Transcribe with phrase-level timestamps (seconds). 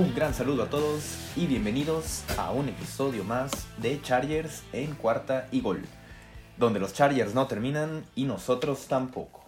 [0.00, 5.46] Un gran saludo a todos y bienvenidos a un episodio más de Chargers en cuarta
[5.52, 5.84] y gol,
[6.56, 9.44] donde los Chargers no terminan y nosotros tampoco.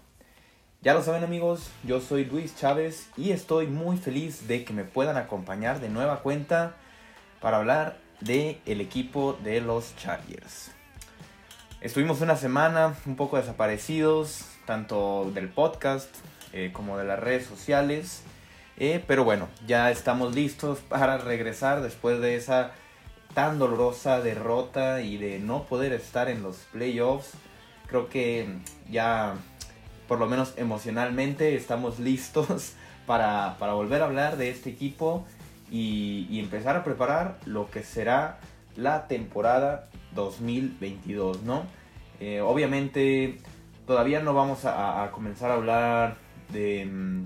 [0.82, 4.84] Ya lo saben amigos, yo soy Luis Chávez y estoy muy feliz de que me
[4.84, 6.74] puedan acompañar de nueva cuenta
[7.40, 10.70] para hablar de el equipo de los Chargers.
[11.80, 16.14] Estuvimos una semana un poco desaparecidos, tanto del podcast
[16.52, 18.22] eh, como de las redes sociales.
[18.78, 22.72] Eh, pero bueno, ya estamos listos para regresar después de esa
[23.34, 27.32] tan dolorosa derrota y de no poder estar en los playoffs.
[27.86, 28.58] Creo que
[28.90, 29.34] ya,
[30.08, 32.74] por lo menos emocionalmente, estamos listos
[33.06, 35.26] para, para volver a hablar de este equipo
[35.72, 38.38] y, empezar a preparar lo que será
[38.76, 41.64] la temporada 2022, ¿no?
[42.20, 43.38] Eh, obviamente
[43.86, 46.16] todavía no vamos a, comenzar a hablar
[46.52, 47.24] de, mm,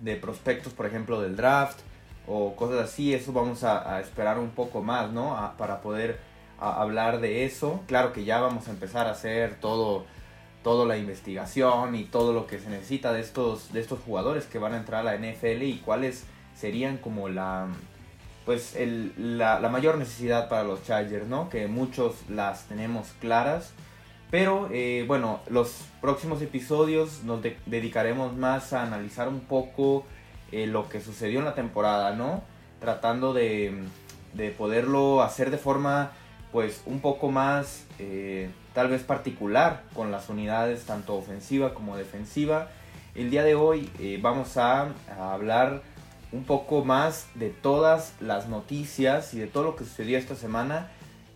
[0.00, 1.80] de, prospectos, por ejemplo, del draft
[2.26, 5.54] o cosas así, eso vamos a, esperar un poco más, ¿no?
[5.58, 6.18] para poder
[6.58, 7.80] hablar de eso.
[7.86, 10.04] Claro que ya vamos a empezar a hacer todo
[10.62, 14.58] toda la investigación y todo lo que se necesita de estos, de estos jugadores que
[14.58, 17.68] van a entrar a la NFL y cuáles serían como la
[18.44, 18.76] pues
[19.16, 21.48] la, mayor necesidad para los Chargers, ¿no?
[21.48, 23.72] Que muchos las tenemos claras.
[24.30, 30.04] Pero eh, bueno, los próximos episodios nos dedicaremos más a analizar un poco
[30.52, 32.42] eh, lo que sucedió en la temporada, ¿no?
[32.78, 33.74] Tratando de,
[34.34, 36.12] de poderlo hacer de forma
[36.52, 42.68] pues un poco más eh, tal vez particular con las unidades tanto ofensiva como defensiva.
[43.16, 43.90] El día de hoy
[44.22, 45.82] vamos a hablar
[46.30, 50.88] un poco más de todas las noticias y de todo lo que sucedió esta semana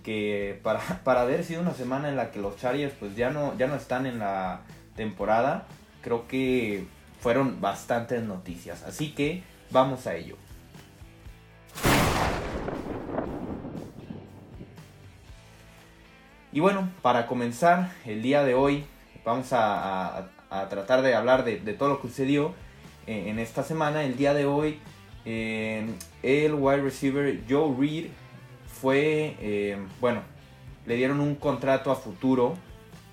[0.05, 3.57] que para, para haber sido una semana en la que los Chargers pues ya no,
[3.59, 4.61] ya no están en la
[4.95, 5.67] temporada,
[6.03, 6.87] creo que
[7.21, 8.85] fueron bastantes noticias.
[8.85, 10.37] Así que vamos a ello.
[16.53, 18.85] Y bueno, para comenzar el día de hoy
[19.25, 20.29] vamos a,
[20.71, 22.55] tratar de hablar de, de todo lo que sucedió
[23.07, 24.79] en esta semana, el día de hoy,
[25.25, 25.87] eh,
[26.23, 28.07] el wide receiver Joe Reed
[28.81, 30.23] fue, eh, bueno,
[30.87, 32.55] le dieron un contrato a futuro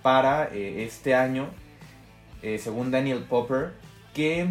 [0.01, 1.47] para eh, este año,
[2.57, 3.73] según Daniel Popper,
[4.15, 4.47] que,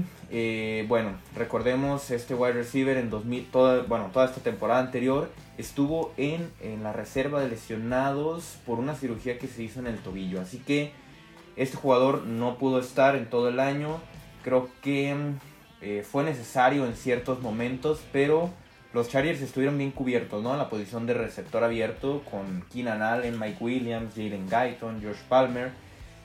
[0.87, 5.29] bueno, recordemos, este wide receiver en 2000, toda, bueno, toda esta temporada anterior
[5.59, 9.99] estuvo en, en la reserva de lesionados por una cirugía que se hizo en el
[9.99, 10.93] tobillo, así que
[11.57, 14.01] este jugador no pudo estar en todo el año,
[14.43, 15.15] Creo que
[15.83, 18.51] eh, fue necesario en ciertos momentos, pero
[18.93, 20.53] los Chargers estuvieron bien cubiertos, ¿no?
[20.53, 25.71] En la posición de receptor abierto con Keenan Allen, Mike Williams, Jalen Guyton, Josh Palmer.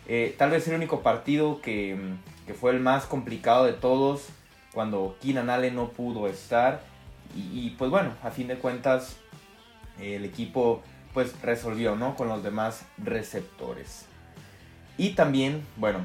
[0.07, 1.97] Eh, tal vez el único partido que,
[2.59, 4.27] fue el más complicado de todos
[4.73, 6.81] cuando Keenan Allen no pudo estar.
[7.35, 9.17] Y, pues bueno, a fin de cuentas
[9.99, 10.81] el equipo
[11.13, 12.15] pues resolvió, ¿no?
[12.15, 14.05] Con los demás receptores.
[14.97, 15.99] Y también, bueno,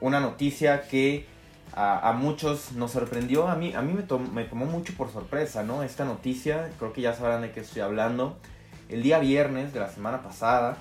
[0.00, 1.26] una noticia que
[1.74, 5.82] a, muchos nos sorprendió, a mí, a mí me, me, tomó mucho por sorpresa, ¿no?
[5.82, 8.38] Esta noticia, creo que ya sabrán de qué estoy hablando.
[8.88, 10.76] El día viernes de la semana pasada,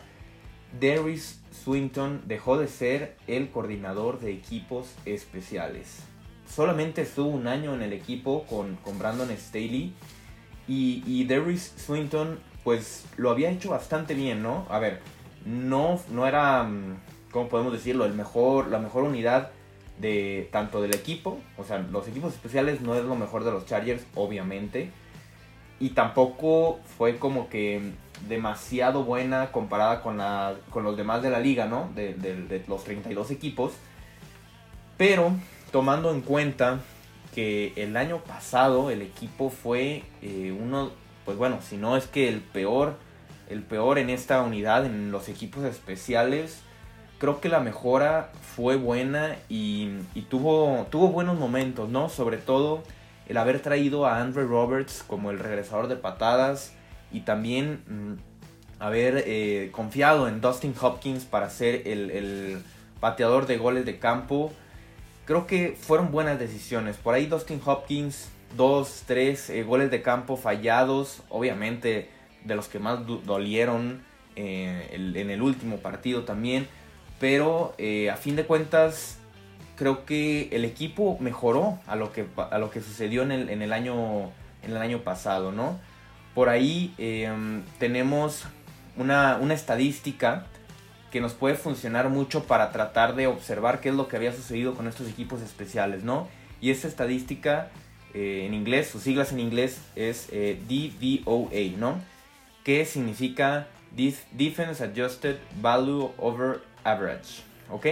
[0.79, 5.99] Darius Swinton dejó de ser el coordinador de equipos especiales.
[6.45, 9.93] Solamente estuvo un año en el equipo con, con Brandon Staley
[10.67, 14.65] y, y Darius Swinton pues lo había hecho bastante bien, ¿no?
[14.69, 14.99] A ver,
[15.45, 16.99] no, no era, mm,
[17.31, 18.05] ¿cómo podemos decirlo?
[18.05, 19.51] El mejor, la mejor unidad
[20.01, 23.65] de tanto del equipo, o sea, los equipos especiales no es lo mejor de los
[23.65, 24.89] Chargers, obviamente,
[25.79, 27.91] y tampoco fue como que
[28.27, 31.89] demasiado buena comparada con, la, con los demás de la liga, ¿no?
[31.95, 33.73] De, los 32 equipos,
[34.97, 35.31] pero
[35.71, 36.79] tomando en cuenta
[37.33, 40.91] que el año pasado el equipo fue eh, uno,
[41.25, 42.97] pues bueno, si no es que el peor,
[43.49, 46.61] el peor en esta unidad, en los equipos especiales,
[47.21, 49.91] creo que la mejora fue buena y,
[50.27, 52.09] tuvo, tuvo buenos momentos, ¿no?
[52.09, 52.81] Sobre todo
[53.27, 56.73] el haber traído a Andrew Roberts como el regresador de patadas
[57.11, 62.63] y también mm, haber eh, confiado en Dustin Hopkins para ser el,
[62.99, 64.51] pateador de goles de campo.
[65.25, 66.97] Creo que fueron buenas decisiones.
[66.97, 72.09] Por ahí Dustin Hopkins, dos, tres eh, goles de campo fallados, obviamente
[72.45, 74.01] de los que más dolieron
[74.35, 76.67] eh, en el último partido también
[77.21, 79.19] pero eh, a fin de cuentas,
[79.75, 83.61] creo que el equipo mejoró a lo que, a lo que sucedió en el, en
[83.61, 84.31] el, año,
[84.63, 85.79] en el año pasado, ¿no?
[86.33, 88.45] Por ahí em, tenemos
[88.97, 90.47] una, una estadística
[91.11, 94.73] que nos puede funcionar mucho para tratar de observar qué es lo que había sucedido
[94.73, 96.27] con estos equipos especiales, ¿no?
[96.59, 97.69] Y esta estadística
[98.15, 102.01] eh, en inglés, sus siglas en inglés es eh, DVOA, ¿no?
[102.63, 107.87] Que significa Defense Adjusted Value Over Average, ¿ok?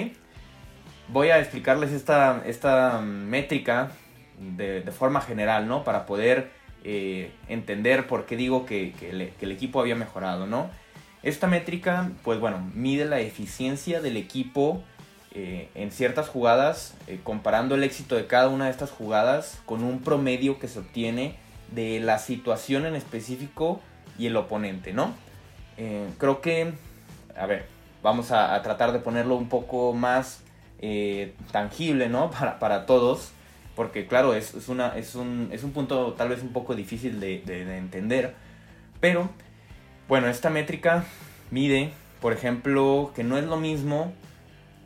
[1.08, 3.92] Voy a explicarles esta, esta métrica
[4.40, 5.84] de, forma general, ¿no?
[5.84, 6.52] Para poder
[6.84, 10.70] eh, entender por qué digo que, el, equipo había mejorado, ¿no?
[11.24, 14.84] Esta métrica, pues bueno, mide la eficiencia del equipo
[15.34, 19.84] eh, en ciertas jugadas, eh, comparando el éxito de cada una de estas jugadas con
[19.84, 21.36] un promedio que se obtiene
[21.72, 23.82] de la situación en específico
[24.18, 25.14] y el oponente, ¿no?
[26.18, 26.74] Creo que,
[27.38, 27.68] a ver,
[28.01, 30.44] vamos a, tratar de ponerlo un poco más
[31.51, 32.31] tangible, ¿no?
[32.40, 33.31] Para, para, todos,
[33.75, 37.19] porque claro, es, es, una, es, un, es un punto tal vez un poco difícil
[37.19, 38.36] de, de entender,
[39.00, 39.30] pero,
[40.10, 41.06] bueno, esta métrica
[41.51, 41.92] mide,
[42.22, 44.12] por ejemplo, que no es lo mismo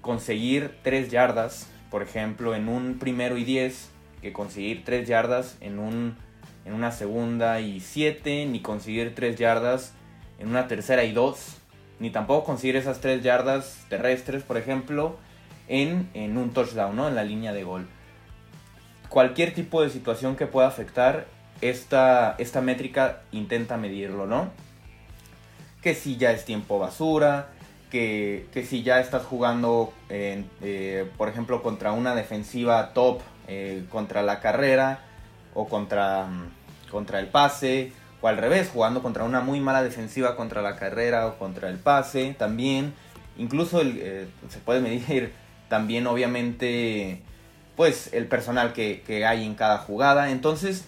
[0.01, 3.89] conseguir 3 yardas, por ejemplo, en un primero y 10,
[4.21, 6.15] que conseguir 3 yardas en, un,
[6.65, 9.93] en una segunda y 7, ni conseguir 3 yardas
[10.37, 11.57] en una tercera y 2,
[11.99, 15.17] ni tampoco conseguir esas 3 yardas terrestres, por ejemplo,
[15.67, 17.07] en, en un touchdown, ¿no?
[17.07, 17.87] en la línea de gol.
[19.09, 21.27] Cualquier tipo de situación que pueda afectar,
[21.61, 24.49] esta, esta métrica intenta medirlo, ¿no?
[25.81, 27.49] Que si ya es tiempo basura,
[27.89, 34.39] que, si ya estás jugando, eh, por ejemplo, contra una defensiva top, eh, contra la
[34.39, 35.01] carrera
[35.53, 36.27] o contra,
[36.89, 37.91] contra el pase,
[38.23, 41.77] o al revés, jugando contra una muy mala defensiva contra la carrera o contra el
[41.77, 42.93] pase también.
[43.37, 45.33] Incluso eh, se puede medir
[45.67, 47.21] también, obviamente,
[47.75, 50.31] pues el personal que, hay en cada jugada.
[50.31, 50.85] Entonces,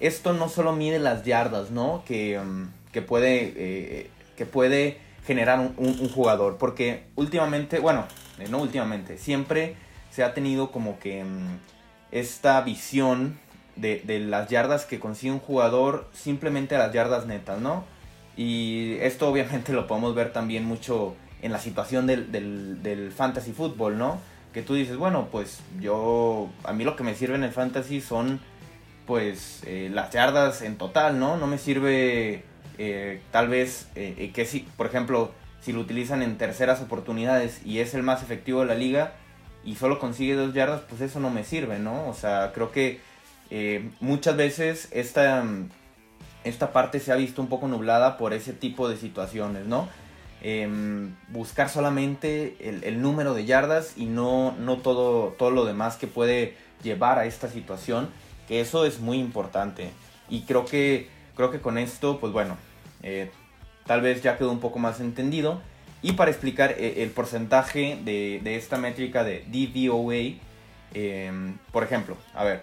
[0.00, 2.02] esto no solo mide las yardas, ¿no?
[2.06, 6.56] Que, mm, que puede, que puede generar un, jugador.
[6.56, 8.06] Porque últimamente, bueno,
[8.38, 9.76] eh, no últimamente, siempre
[10.10, 11.58] se ha tenido como que mm,
[12.10, 13.38] esta visión
[13.80, 17.84] de, las yardas que consigue un jugador simplemente a las yardas netas, ¿no?
[18.36, 23.98] Y esto obviamente lo podemos ver también mucho en la situación del, del, fantasy fútbol,
[23.98, 24.20] ¿no?
[24.52, 28.00] Que tú dices, bueno, pues yo, a mí lo que me sirve en el fantasy
[28.00, 28.40] son
[29.06, 31.36] pues eh, las yardas en total, ¿no?
[31.36, 32.44] No me sirve
[32.82, 37.60] eh, tal vez eh, eh, que si, por ejemplo, si lo utilizan en terceras oportunidades
[37.62, 39.12] y es el más efectivo de la liga
[39.66, 42.08] y solo consigue dos yardas, pues eso no me sirve, ¿no?
[42.08, 42.98] O sea, creo que
[44.00, 45.44] muchas veces esta,
[46.44, 49.88] esta parte se ha visto un poco nublada por ese tipo de situaciones, ¿no?
[50.42, 56.06] Em, buscar solamente el, número de yardas y no, no todo, todo lo demás que
[56.06, 58.08] puede llevar a esta situación,
[58.48, 59.90] que eso es muy importante.
[60.30, 62.56] Y creo que, creo que con esto, pues bueno,
[63.02, 63.30] eh,
[63.84, 65.60] tal vez ya quedó un poco más entendido.
[66.00, 70.40] Y para explicar eh, el porcentaje de, esta métrica de DVOA,
[70.94, 72.62] em, por ejemplo, a ver,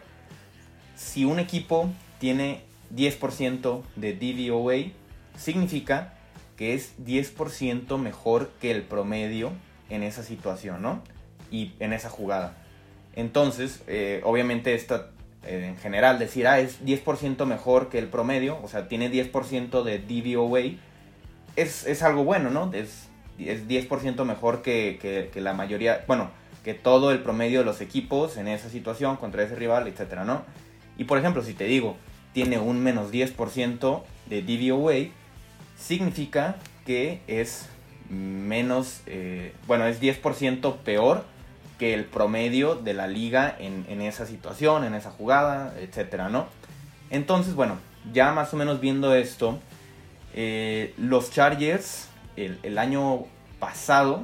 [0.97, 1.89] si un equipo
[2.19, 2.63] tiene
[2.93, 4.91] 10% de DVOA,
[5.37, 6.13] significa
[6.57, 9.51] que es 10% mejor que el promedio
[9.89, 11.01] en esa situación, ¿no?
[11.51, 12.57] Y en esa jugada.
[13.15, 15.11] Entonces, eh, obviamente esta
[15.47, 19.99] en general decir, ah, es 10% mejor que el promedio, o sea, tiene 10% de
[19.99, 20.77] DVOA,
[21.55, 22.71] es, es, algo bueno, ¿no?
[22.73, 23.07] Es,
[23.39, 26.31] es 10% mejor que, que, la mayoría, bueno,
[26.63, 30.43] que todo el promedio de los equipos en esa situación contra ese rival, etcétera, ¿no?
[30.97, 31.97] Y por ejemplo, si te digo,
[32.33, 35.11] tiene un menos 10% de DVOA,
[35.77, 37.69] significa que es
[38.09, 41.25] menos, eh, bueno, es 10% peor
[41.77, 46.47] que el promedio de la liga en, esa situación, en esa jugada, etcétera, ¿no?
[47.09, 47.77] Entonces, bueno,
[48.13, 49.59] ya más o menos viendo esto,
[50.33, 53.25] eh, los Chargers el, año
[53.59, 54.23] pasado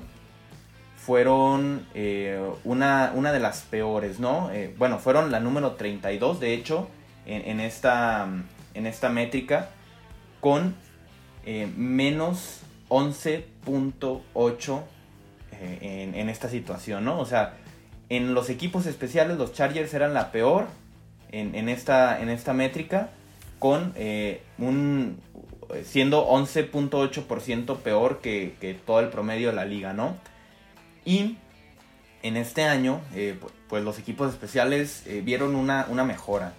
[1.05, 4.51] fueron eh, una, una, de las peores, ¿no?
[4.51, 6.87] Eh, bueno, fueron la número 32, de hecho,
[7.25, 8.27] en, esta,
[8.73, 9.69] en esta métrica,
[10.39, 10.75] con
[11.75, 14.81] menos 11.8
[15.81, 17.19] en, esta situación, ¿no?
[17.19, 17.55] O sea,
[18.09, 20.67] en los equipos especiales los Chargers eran la peor
[21.31, 23.09] en, esta, en esta métrica,
[23.59, 25.17] con eh, un
[25.83, 30.15] siendo 11.8% peor que, todo el promedio de la liga, ¿no?
[31.05, 31.37] Y
[32.21, 36.53] en este año, eh, pues los equipos especiales eh, vieron una, una, mejora.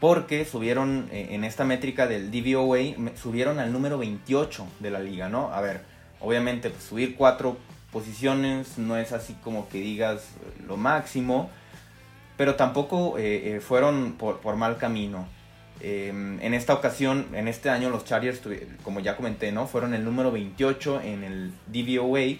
[0.00, 5.50] Porque subieron en esta métrica del DVOA, subieron al número 28 de la liga, ¿no?
[5.50, 5.80] A ver,
[6.20, 7.56] obviamente pues, subir 4
[7.94, 10.30] posiciones, no es así como que digas
[10.66, 11.48] lo máximo,
[12.36, 15.28] pero tampoco eh, eh, fueron por, mal camino.
[15.80, 18.40] Em, en esta ocasión, en este año, los Chargers,
[18.82, 19.66] como ya comenté, ¿no?
[19.66, 22.38] fueron el número 28 en el DVOA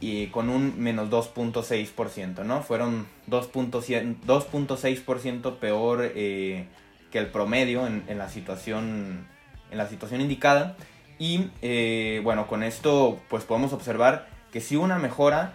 [0.00, 2.62] y con un menos 2.6%, ¿no?
[2.62, 6.68] Fueron 2.6% peor eh,
[7.10, 9.26] que el promedio en, la situación,
[9.70, 10.76] en la situación indicada.
[11.18, 15.54] Y eh, bueno, con esto pues podemos observar que sí una mejora,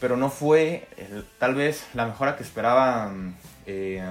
[0.00, 0.88] pero no fue
[1.38, 3.12] tal vez la mejora que esperaba
[3.66, 4.02] eh,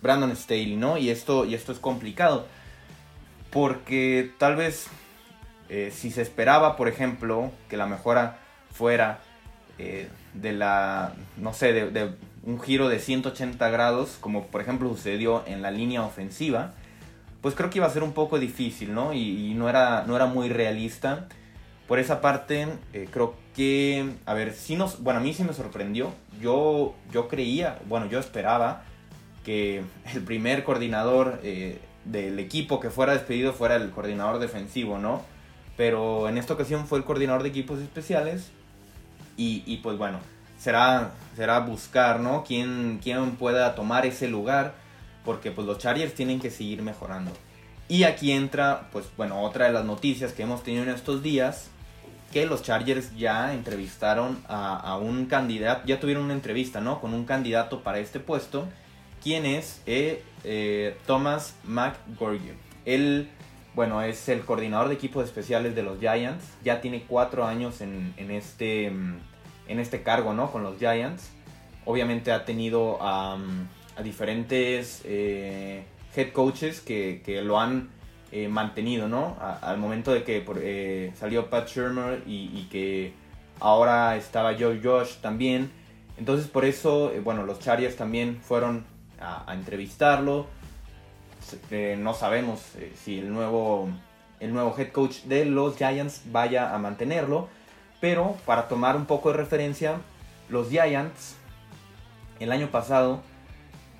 [0.00, 0.96] Brandon Staley, ¿no?
[0.96, 2.46] Y esto, y esto es complicado,
[3.50, 4.86] porque tal vez
[5.90, 8.38] si se esperaba, por ejemplo, que la mejora
[8.76, 9.20] fuera
[9.78, 12.10] eh, de la, no sé, de,
[12.42, 16.74] un giro de 180 grados, como por ejemplo sucedió en la línea ofensiva,
[17.40, 19.12] pues creo que iba a ser un poco difícil, ¿no?
[19.12, 21.26] Y, no, era, no era muy realista.
[21.88, 25.52] Por esa parte, eh, creo que, a ver, sí nos, bueno, a mí sí me
[25.52, 26.12] sorprendió.
[26.40, 28.82] Yo, yo creía, bueno, yo esperaba
[29.44, 29.82] que
[30.14, 35.22] el primer coordinador eh, del equipo que fuera despedido fuera el coordinador defensivo, ¿no?
[35.76, 38.50] Pero en esta ocasión fue el coordinador de equipos especiales
[39.36, 40.18] y, pues bueno,
[40.58, 42.44] será, será buscar, ¿no?
[42.44, 44.74] ¿Quién, quién pueda tomar ese lugar,
[45.24, 47.32] porque pues los Chargers tienen que seguir mejorando.
[47.88, 51.68] Y aquí entra, pues bueno, otra de las noticias que hemos tenido en estos días,
[52.32, 57.00] que los Chargers ya entrevistaron a, un candidato, ya tuvieron una entrevista, ¿no?
[57.00, 58.66] Con un candidato para este puesto,
[59.22, 62.52] quien es eh, eh, Thomas McGorgy.
[62.84, 63.28] Él,
[63.76, 68.14] bueno, es el coordinador de equipos especiales de los Giants, ya tiene cuatro años en,
[68.16, 69.18] este mm,
[69.68, 70.50] en este cargo, ¿no?
[70.50, 71.30] Con los Giants.
[71.84, 73.38] Obviamente ha tenido a
[74.02, 77.90] diferentes eh, head coaches que, lo han
[78.32, 79.36] eh, mantenido, ¿no?
[79.40, 83.12] al momento de que eh, salió Pat Shermer y, que
[83.60, 85.70] ahora estaba Joe Josh también.
[86.16, 88.84] Entonces por eso, bueno, los Chargers también fueron
[89.20, 90.46] a, entrevistarlo.
[91.98, 92.60] No sabemos
[93.02, 93.88] si el nuevo,
[94.40, 97.48] el nuevo head coach de los Giants vaya a mantenerlo.
[98.00, 100.00] Pero para tomar un poco de referencia,
[100.48, 101.36] los Giants
[102.40, 103.22] el año pasado,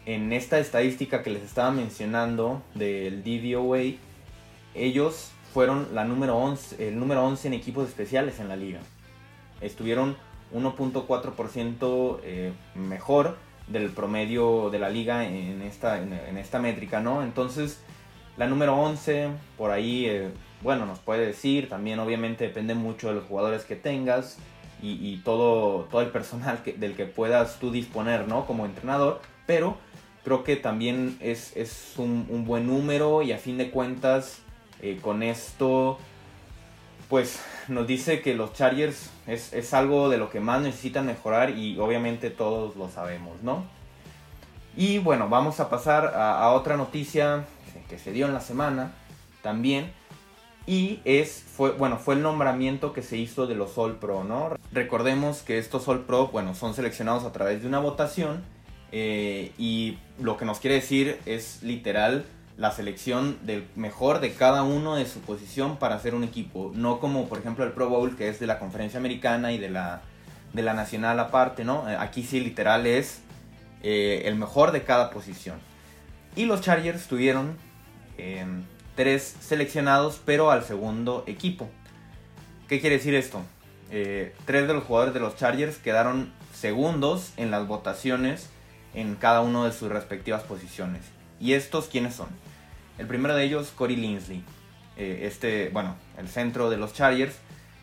[0.05, 3.97] en esta estadística que les estaba mencionando del DVOA,
[4.75, 8.81] ellos fueron la número 11, el número 11 en equipos especiales en la liga.
[9.61, 10.17] Estuvieron
[10.55, 17.23] 1.4% eh, mejor del promedio de la liga en esta, en, esta métrica, ¿no?
[17.23, 17.82] Entonces,
[18.37, 20.30] la número 11, por ahí eh,
[20.62, 24.38] bueno, nos puede decir, también obviamente depende mucho de los jugadores que tengas
[24.82, 28.46] y, todo, todo el personal del que puedas tú disponer, ¿no?
[28.46, 29.78] Como entrenador, pero
[30.23, 31.54] creo que también es,
[31.96, 34.42] un, buen número y a fin de cuentas
[34.82, 35.99] eh, con esto
[37.09, 41.79] pues nos dice que los Chargers es, algo de lo que más necesitan mejorar y
[41.79, 43.65] obviamente todos lo sabemos, ¿no?
[44.77, 47.45] Y bueno, vamos a pasar a, a otra noticia
[47.89, 48.93] que se dio en la semana
[49.43, 49.93] también
[50.67, 54.57] y es, fue, bueno, fue el nombramiento que se hizo de los All Pro, ¿no?
[54.73, 58.43] Recordemos que estos All Pro, bueno, son seleccionados a través de una votación
[58.91, 62.25] eh, y lo que nos quiere decir es literal
[62.57, 67.01] la selección del mejor de cada uno de su posición para hacer un equipo, no
[67.01, 70.03] como por ejemplo el Pro Bowl que es de la conferencia americana y de la,
[70.53, 71.89] de la nacional aparte, ¿no?
[71.89, 73.21] Eh, aquí sí literal es
[73.83, 75.59] eh, el mejor de cada posición.
[76.35, 77.57] Y los Chargers tuvieron
[78.95, 81.69] tres seleccionados, pero al segundo equipo.
[82.69, 83.43] ¿Qué quiere decir esto?
[83.91, 88.51] Eh, tres de los jugadores de los Chargers quedaron segundos en las votaciones
[88.95, 91.03] en cada una de sus respectivas posiciones.
[91.39, 92.29] ¿Y estos quiénes son?
[92.99, 94.43] El primero de ellos, Corey Linsley.
[94.97, 97.37] Eh, este, bueno, el centro de los Chargers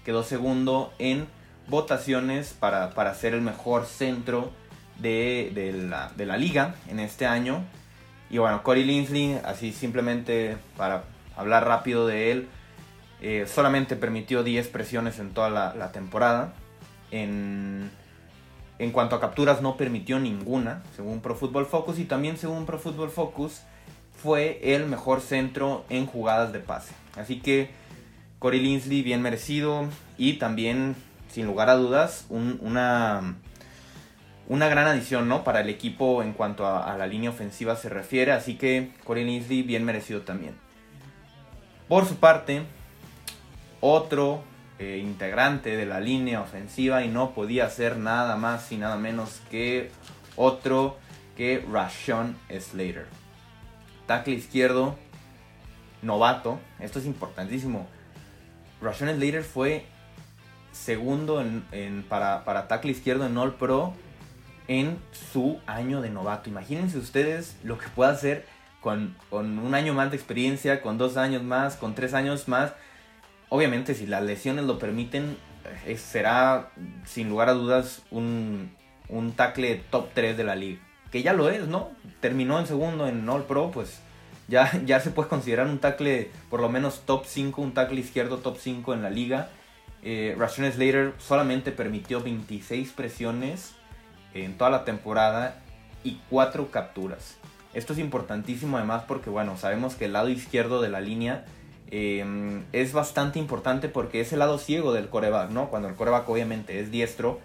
[0.04, 1.28] quedó segundo en
[1.68, 4.52] votaciones para, para ser el mejor centro
[5.00, 5.52] de,
[6.16, 7.64] de la liga en este año.
[8.34, 11.04] Y bueno, Corey Linsley, así simplemente para
[11.36, 12.48] hablar rápido de él,
[13.22, 16.54] eh, solamente permitió 10 presiones en toda la, temporada.
[17.12, 17.92] En,
[18.80, 22.00] en, cuanto a capturas no permitió ninguna, según Pro Football Focus.
[22.00, 23.62] Y también según Pro Football Focus
[24.16, 26.94] fue el mejor centro en jugadas de pase.
[27.16, 27.70] Así que
[28.40, 30.96] Corey Linsley bien merecido y también,
[31.30, 33.36] sin lugar a dudas, una
[34.48, 35.44] una gran adición ¿no?
[35.44, 39.64] para el equipo en cuanto a, la línea ofensiva se refiere, así que Corey Linsley
[39.64, 40.56] bien merecido también.
[41.88, 42.64] Por su parte,
[43.80, 44.44] otro
[44.80, 49.42] eh, integrante de la línea ofensiva y no podía ser nada más y nada menos
[49.50, 49.92] que
[50.36, 50.98] otro
[51.38, 53.23] que Rashon Slater.
[54.08, 54.96] Tackle izquierdo,
[56.02, 57.88] novato, esto es importantísimo.
[58.82, 59.86] Rashon Slater fue
[60.72, 63.94] segundo en, para, para tackle izquierdo en All Pro
[64.68, 64.98] en
[65.32, 66.50] su año de novato.
[66.50, 68.46] Imagínense ustedes lo que puede hacer
[68.82, 72.74] con, un año más de experiencia, con dos años más, con tres años más.
[73.50, 75.38] Obviamente si las lesiones lo permiten,
[75.96, 76.72] será
[77.06, 78.76] sin lugar a dudas un,
[79.08, 80.82] un tackle top 3 de la liga.
[81.14, 81.92] Que ya lo es, ¿no?
[82.20, 84.00] Terminó en segundo en All Pro, pues
[84.48, 88.40] ya, ya se puede considerar un tackle por lo menos top 5, un tackle izquierdo
[88.40, 89.50] top 5 en la liga.
[90.02, 93.76] Eh, Slater solamente permitió 26 presiones
[94.34, 95.62] en toda la temporada
[96.04, 97.38] y 4 capturas.
[97.74, 101.46] Esto es importantísimo además porque, bueno, sabemos que el lado izquierdo de la línea
[101.92, 105.70] em, es bastante importante porque es el lado ciego del coreback, ¿no?
[105.70, 107.40] Cuando el coreback obviamente es diestro,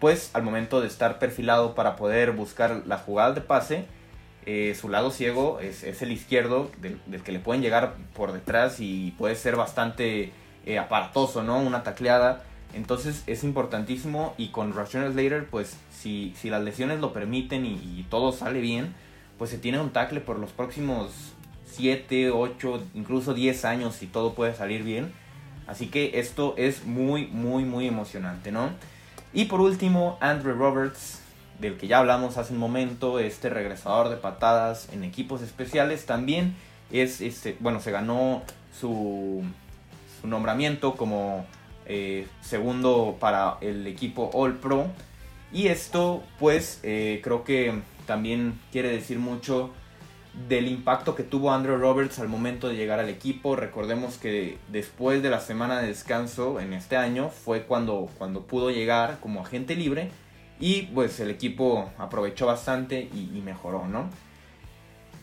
[0.00, 3.84] pues al momento de estar perfilado para poder buscar la jugada de pase,
[4.46, 9.12] eh, su lado ciego es, el izquierdo, del, que le pueden llegar por detrás y
[9.18, 10.32] puede ser bastante
[10.64, 11.60] eh, aparatoso, ¿no?
[11.60, 12.42] Una tacleada.
[12.72, 18.06] Entonces es importantísimo y con Rashawn Slater, pues si, si las lesiones lo permiten y,
[18.08, 18.94] todo sale bien,
[19.38, 21.10] pues se tiene un tackle por los próximos
[21.72, 25.12] 7, 8, incluso 10 años si todo puede salir bien.
[25.66, 28.70] Así que esto es muy, muy, muy emocionante, ¿no?
[29.32, 31.20] Y por último, Andrew Roberts,
[31.60, 36.56] del que ya hablamos hace un momento, este regresador de patadas en equipos especiales, también
[36.90, 38.42] es, este, bueno, se ganó
[38.78, 39.44] su,
[40.24, 41.46] nombramiento como
[41.86, 44.86] eh, segundo para el equipo All Pro.
[45.52, 49.70] Y esto pues eh, creo que también quiere decir mucho
[50.48, 53.56] del impacto que tuvo Andrew Roberts al momento de llegar al equipo.
[53.56, 58.70] Recordemos que después de la semana de descanso en este año fue cuando, cuando pudo
[58.70, 60.10] llegar como agente libre
[60.58, 64.08] y pues el equipo aprovechó bastante y, mejoró, ¿no?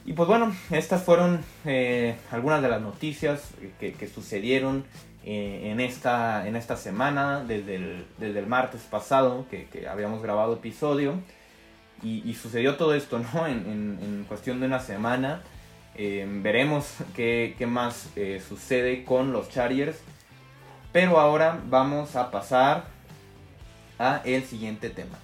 [0.06, 4.86] Y pues bueno, estas fueron eh, algunas de las noticias que, que sucedieron
[5.30, 10.54] eh, en, esta, en esta semana, desde el, desde el martes pasado que, habíamos grabado
[10.54, 11.16] episodio.
[12.04, 13.48] Y, sucedió todo esto, ¿no?
[13.48, 15.42] En, en, cuestión de una semana.
[15.96, 19.98] Eh, veremos qué, qué más eh, sucede con los Chargers.
[20.92, 22.86] Pero ahora vamos a pasar
[24.00, 25.18] a el siguiente tema.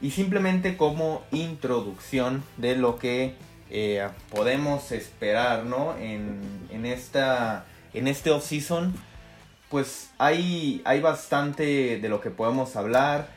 [0.00, 3.34] Y simplemente como introducción de lo que
[3.70, 5.96] eh, podemos esperar, ¿no?
[5.98, 6.40] En,
[6.70, 8.94] en, esta, en este off-season,
[9.68, 13.28] pues hay, hay bastante de lo que podemos hablar.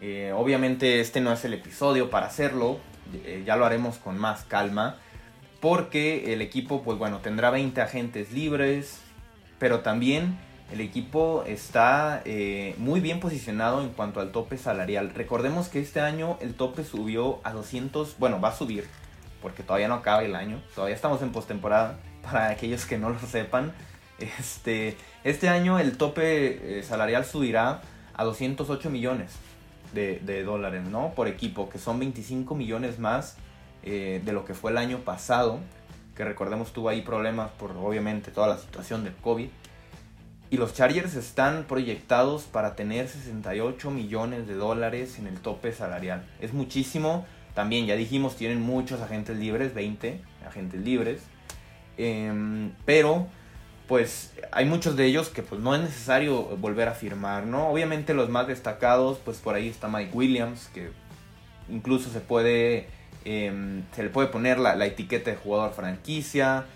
[0.00, 2.78] Eh, obviamente este no es el episodio para hacerlo,
[3.24, 4.96] eh, ya lo haremos con más calma,
[5.60, 9.00] porque el equipo, pues bueno, tendrá 20 agentes libres,
[9.58, 10.36] pero también
[10.72, 12.22] el equipo está
[12.78, 15.12] muy bien posicionado en cuanto al tope salarial.
[15.14, 18.84] Recordemos que este año el tope subió a 200, bueno, va a subir
[19.44, 23.18] porque todavía no acaba el año, todavía estamos en postemporada, para aquellos que no lo
[23.18, 23.74] sepan.
[24.18, 27.82] Este, este año el tope eh, salarial subirá
[28.14, 29.32] a 208 millones
[29.92, 31.12] de, dólares, ¿no?
[31.14, 33.36] Por equipo, que son 25 millones más
[33.82, 35.60] eh, de lo que fue el año pasado,
[36.16, 39.48] que recordemos tuvo ahí problemas por obviamente toda la situación del COVID.
[40.50, 46.24] Y los Chargers están proyectados para tener 68 millones de dólares en el tope salarial.
[46.40, 47.24] Es muchísimo
[47.54, 51.22] también, ya dijimos, tienen muchos agentes libres, 20 agentes libres.
[51.96, 53.28] Em, pero,
[53.88, 57.68] pues, hay muchos de ellos que pues no es necesario volver a firmar, ¿no?
[57.68, 60.90] Obviamente los más destacados, pues por ahí está Mike Williams, que
[61.68, 62.88] incluso se puede,
[63.24, 66.66] em, se le puede poner la, etiqueta de jugador franquicia.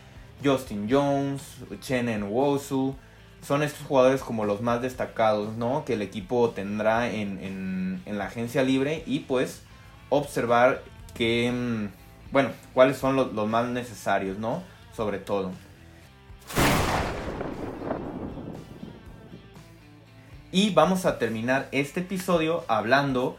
[0.45, 1.43] Justin Jones,
[1.81, 2.95] Chen Wosu.
[3.43, 5.85] Son estos jugadores como los más destacados, ¿no?
[5.85, 9.63] Que el equipo tendrá en, en, la agencia libre y pues
[10.09, 10.83] observar
[11.15, 14.63] que, mm, bueno, cuáles son los, más necesarios, ¿no?
[14.97, 15.53] Sobre todo.
[20.51, 23.37] Y vamos a terminar este episodio hablando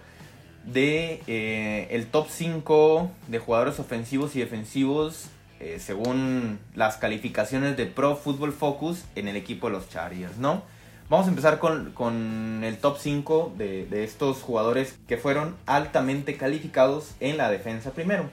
[0.63, 5.25] de eh, el top 5 de jugadores ofensivos y defensivos
[5.59, 10.61] eh, según las calificaciones de Pro Football Focus en el equipo de los Chargers, ¿no?
[11.09, 17.37] Vamos a empezar con, el top 5 de, estos jugadores que fueron altamente calificados en
[17.37, 18.29] la defensa primero.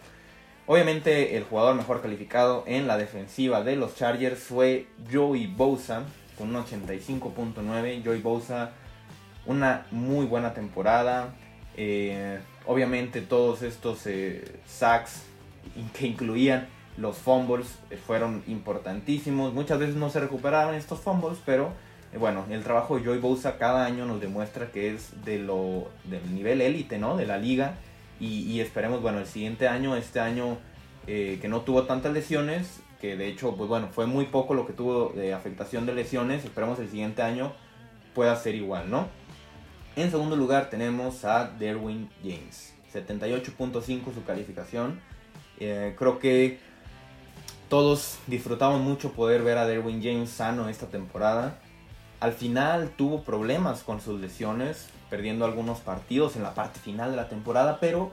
[0.67, 6.03] Obviamente el jugador mejor calificado en la defensiva de los Chargers fue Joey Bosa
[6.37, 8.05] con un 85.9.
[8.05, 8.73] Joey Bosa,
[9.47, 11.35] una muy buena temporada.
[11.77, 15.25] Eh, obviamente todos estos eh, sacks
[15.93, 19.53] que incluían los fumbles eh, fueron importantísimos.
[19.53, 21.73] Muchas veces no se recuperaron estos fumbles, pero
[22.19, 26.35] bueno, el trabajo de Joy Bosa cada año nos demuestra que es de lo, del
[26.35, 27.17] nivel élite, ¿no?
[27.17, 27.75] De la liga.
[28.19, 30.57] Y, esperemos, bueno, el siguiente año, este año
[31.05, 34.73] que no tuvo tantas lesiones, que de hecho, pues bueno, fue muy poco lo que
[34.73, 36.45] tuvo de afectación de lesiones.
[36.45, 37.53] Esperemos el siguiente año
[38.15, 39.09] pueda ser igual, ¿no?
[39.97, 42.75] En segundo lugar tenemos a Derwin James.
[42.93, 45.01] 78.5 su calificación.
[45.59, 46.59] Eh, creo que
[47.69, 51.59] Todos disfrutamos mucho poder ver a Derwin James sano esta temporada.
[52.21, 57.17] Al final tuvo problemas con sus lesiones, perdiendo algunos partidos en la parte final de
[57.17, 58.13] la temporada, pero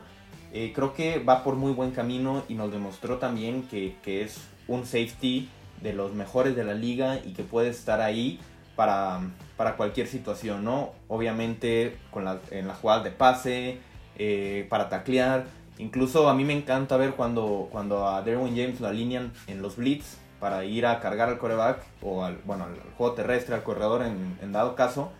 [0.51, 4.85] eh, creo que va por muy buen camino y nos demostró también que, es un
[4.85, 5.49] safety
[5.81, 8.39] de los mejores de la liga y que puede estar ahí
[8.75, 9.21] para,
[9.57, 10.91] para cualquier situación, ¿no?
[11.07, 13.79] Obviamente con la, en las jugadas de pase,
[14.17, 15.45] eh, para taclear.
[15.77, 19.75] Incluso a mí me encanta ver cuando, cuando a Derwin James lo alinean en los
[19.75, 24.03] blitz para ir a cargar al coreback o al, bueno, al juego terrestre, al corredor
[24.03, 25.11] en, en dado caso.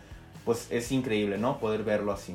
[0.44, 1.58] Pues es increíble, ¿no?
[1.58, 2.34] Poder verlo así.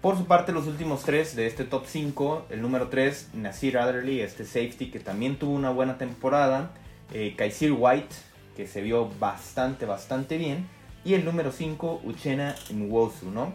[0.00, 4.20] Por su parte, los últimos tres de este top 5, el número 3, Nasir Adderley,
[4.20, 6.70] este safety que también tuvo una buena temporada,
[7.12, 8.14] eh, White,
[8.56, 10.66] que se vio bastante, bastante bien,
[11.04, 13.52] y el número 5, Uchena Nwosu, ¿no?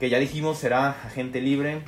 [0.00, 1.82] Que ya dijimos será agente libre,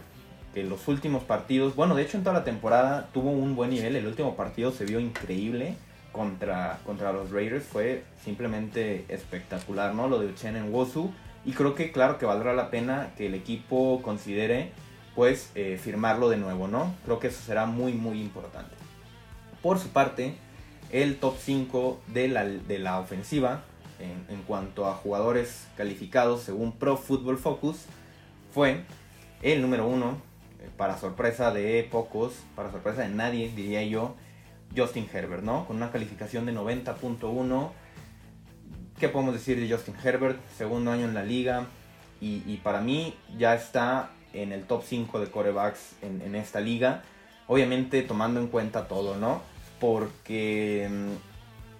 [0.53, 3.97] que los últimos partidos, bueno, de hecho en toda la temporada tuvo un buen nivel,
[3.97, 5.75] el último partido se vio increíble
[6.13, 10.07] contra, contra los Raiders, fue simplemente espectacular, ¿no?
[10.07, 11.11] Lo de Uchena Nwosu
[11.45, 14.73] y creo que claro que valdrá la pena que el equipo considere
[15.15, 16.95] pues eh, firmarlo de nuevo, ¿no?
[17.05, 18.75] Creo que eso será muy muy importante.
[19.63, 20.35] Por su parte,
[20.93, 23.63] el top 5 de la, de la ofensiva
[23.99, 27.87] en, en, cuanto a jugadores calificados según Pro Football Focus
[28.55, 28.85] fue
[29.43, 30.19] el número 1,
[30.61, 34.15] eh, para sorpresa de pocos, para sorpresa de nadie diría yo,
[34.77, 35.67] Justin Herbert, ¿no?
[35.67, 37.71] Con una calificación de 90.1
[38.99, 40.41] ¿Qué podemos decir de Justin Herbert?
[40.57, 41.67] Segundo año en la liga
[42.21, 47.05] y, para mí ya está en el top 5 de corebacks en, esta liga.
[47.47, 49.41] Obviamente tomando en cuenta todo, ¿no?
[49.79, 51.13] Porque mm,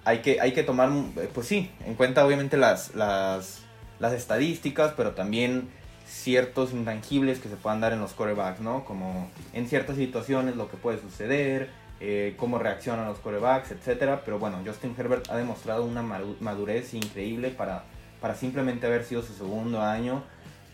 [0.05, 0.91] hay que, hay que tomar,
[1.35, 3.63] pues sí, en cuenta obviamente las, las,
[3.99, 5.71] las estadísticas, pero también
[6.07, 8.85] ciertos intangibles que se puedan dar en los corebacks, ¿no?
[8.85, 11.69] Como en ciertas situaciones lo que puede suceder,
[12.01, 14.21] eh, cómo reaccionan los corebacks, etc.
[14.25, 17.85] Pero bueno, Justin Herbert ha demostrado una madurez increíble para,
[18.21, 20.23] para simplemente haber sido su segundo año.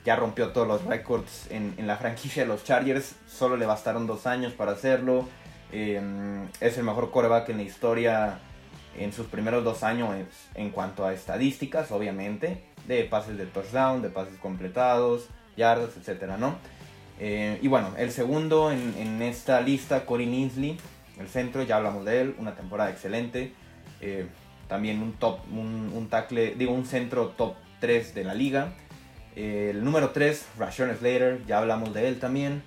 [0.05, 4.07] Ya rompió todos los récords en, en, la franquicia de los Chargers, solo le bastaron
[4.07, 5.27] dos años para hacerlo.
[5.73, 8.39] Em, es el mejor coreback en la historia
[8.97, 10.11] en sus primeros dos años
[10.55, 16.37] en cuanto a estadísticas, obviamente, de pases de touchdown, de pases completados, yardas, etc.
[16.39, 16.57] ¿no?
[17.19, 20.79] Eh, y bueno, el segundo en, en esta lista, Corey Linsley,
[21.18, 23.53] el centro, ya hablamos de él, una temporada excelente.
[24.00, 24.27] Eh,
[24.68, 28.72] también un top, un, tackle, digo, un centro top 3 de la liga.
[29.37, 32.62] Eh, el número 3, Rashon Slater, ya hablamos de él también.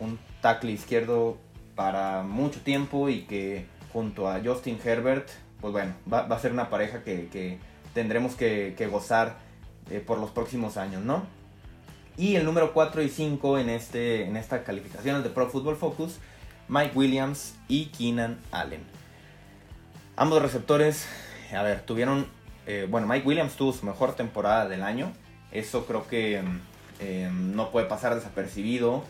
[0.00, 1.38] Un tackle izquierdo
[1.74, 5.28] para mucho tiempo y que junto a Justin Herbert,
[5.60, 7.58] pues bueno, va, a ser una pareja que,
[7.94, 9.38] tendremos que, gozar
[9.90, 11.24] eh, por los próximos años, ¿no?
[12.16, 16.18] Y el número 4 y 5 en, este, en esta calificación de Pro Football Focus
[16.68, 18.82] Mike Williams y Keenan Allen.
[20.16, 21.06] Ambos receptores,
[21.56, 22.26] a ver, tuvieron,
[22.66, 25.12] eh, bueno, Mike Williams tuvo su mejor temporada del año.
[25.52, 26.42] Eso creo que
[27.00, 29.04] em, no puede pasar desapercibido.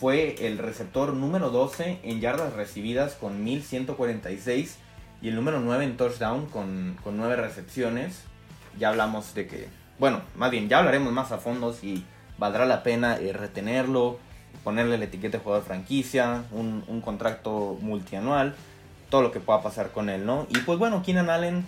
[0.00, 4.78] Fue el receptor número 12 en yardas recibidas con 1146
[5.22, 8.22] y el número 9 en touchdown con, con 9 recepciones.
[8.78, 9.68] Ya hablamos de que,
[9.98, 12.04] bueno, más bien, ya hablaremos más a fondo si
[12.38, 14.18] valdrá la pena eh, retenerlo,
[14.64, 18.54] ponerle la etiqueta de jugador franquicia, un, un, contrato multianual,
[19.10, 20.46] todo lo que pueda pasar con él, ¿no?
[20.50, 21.64] Y pues bueno, Keenan Allen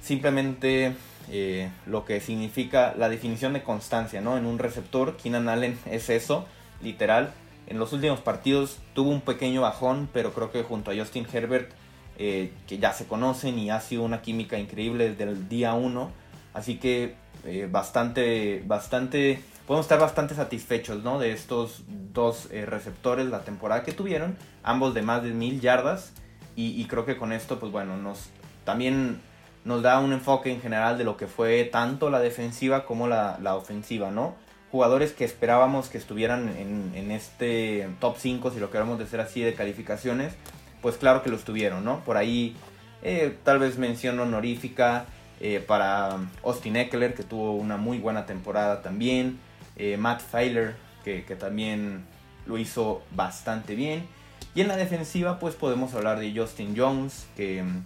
[0.00, 0.94] simplemente
[1.30, 4.36] eh, lo que significa la definición de constancia, ¿no?
[4.38, 6.46] En un receptor, Keenan Allen es eso,
[6.80, 7.32] literal.
[7.66, 11.72] En los últimos partidos tuvo un pequeño bajón, pero creo que junto a Justin Herbert,
[12.18, 16.10] eh, que ya se conocen y ha sido una química increíble desde el día 1,
[16.54, 17.14] así que
[17.44, 21.18] eh, bastante, bastante podemos estar bastante satisfechos ¿no?
[21.18, 26.12] de estos dos eh, receptores la temporada que tuvieron, ambos de más de mil yardas.
[26.58, 28.30] Y, creo que con esto, pues bueno, nos
[28.64, 29.20] también
[29.66, 33.36] nos da un enfoque en general de lo que fue tanto la defensiva como la,
[33.54, 34.34] ofensiva, ¿no?
[34.70, 39.42] Jugadores que esperábamos que estuvieran en, en, este top 5, si lo queremos decir así,
[39.42, 40.32] de calificaciones,
[40.80, 42.02] pues claro que lo estuvieron, ¿no?
[42.04, 42.56] Por ahí
[43.02, 45.04] eh, tal vez mención honorífica
[45.40, 49.38] eh, para Austin Eckler, que tuvo una muy buena temporada también.
[49.76, 52.04] Eh, Matt Feiler, que, también
[52.46, 54.06] lo hizo bastante bien.
[54.54, 57.84] Y en la defensiva, pues podemos hablar de Justin Jones, que mm,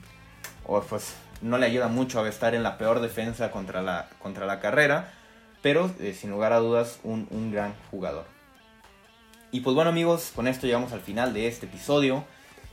[0.89, 4.61] pues, no le ayuda mucho a estar en la peor defensa contra la, contra la
[4.61, 5.13] carrera,
[5.63, 8.25] pero eh, sin lugar a dudas, un, gran jugador.
[9.53, 12.25] Y pues bueno amigos, con esto llegamos al final de este episodio.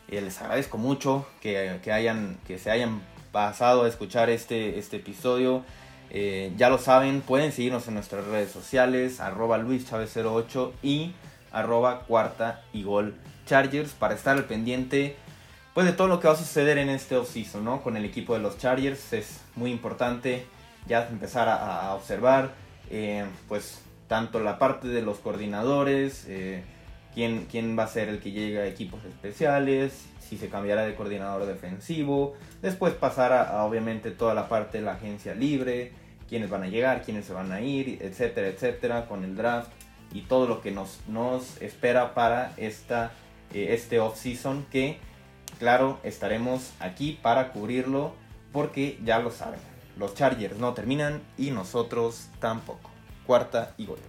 [0.09, 3.01] Eh, les agradezco mucho que, hayan, que se hayan
[3.31, 5.63] pasado a escuchar este, este episodio.
[6.09, 11.13] Eh, ya lo saben, pueden seguirnos en nuestras redes sociales, arroba luischavez08 y
[11.51, 13.15] arroba cuarta y gol
[13.45, 15.15] chargers para estar al pendiente
[15.77, 17.83] pues de todo lo que va a suceder en este offseason, ¿no?
[17.83, 20.43] Con el equipo de los Chargers es muy importante
[20.87, 22.49] ya empezar a, observar,
[22.89, 26.63] eh, pues tanto la parte de los coordinadores, eh,
[27.49, 31.47] quién, va a ser el que llega a equipos especiales, si se cambiará de coordinador
[31.47, 35.93] defensivo, después pasar a, obviamente toda la parte de la agencia libre,
[36.29, 39.71] quiénes van a llegar, quiénes se van a ir, etcétera, etcétera, con el draft
[40.13, 43.11] y todo lo que nos, nos espera para esta,
[43.51, 44.99] eh, este off-season que,
[45.57, 48.13] claro, estaremos aquí para cubrirlo
[48.51, 49.59] porque ya lo saben,
[49.97, 52.91] los Chargers no terminan y nosotros tampoco.
[53.25, 53.99] Cuarta y gol.